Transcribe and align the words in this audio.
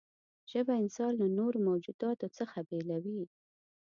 ژبه 0.51 0.73
انسان 0.83 1.11
له 1.21 1.27
نورو 1.37 1.57
موجوداتو 1.67 2.27
څخه 2.37 2.57
بېلوي. 2.69 3.23